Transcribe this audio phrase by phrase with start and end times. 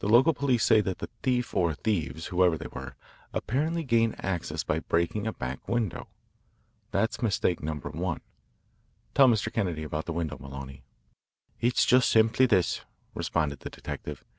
[0.00, 2.94] The local police say that the thief or thieves, whoever they were,
[3.32, 6.08] apparently gained access by breaking a back window.
[6.90, 8.20] That's mistake number one.
[9.14, 9.50] Tell Mr.
[9.50, 10.82] Kennedy about the window, Maloney."
[11.58, 12.82] "It's just simply this,"
[13.14, 14.22] responded the detective.